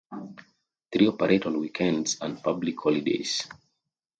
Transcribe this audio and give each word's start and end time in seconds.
Three 0.91 1.07
operate 1.09 1.45
on 1.45 1.59
weekends 1.59 2.17
and 2.21 2.41
public 2.41 2.81
holidays. 2.81 3.47